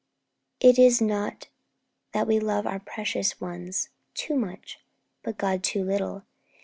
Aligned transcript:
It 0.59 0.79
is 0.79 0.99
not 0.99 1.49
that 2.11 2.25
we 2.25 2.39
love 2.39 2.65
our 2.65 2.79
precious 2.79 3.39
ones 3.39 3.89
Too 4.15 4.33
much, 4.35 4.79
but 5.21 5.37
God 5.37 5.61
too 5.61 5.83
little. 5.83 6.23